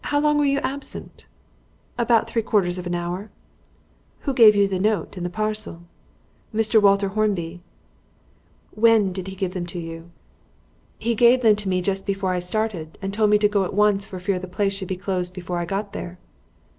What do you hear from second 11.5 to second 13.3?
to me just before I started, and told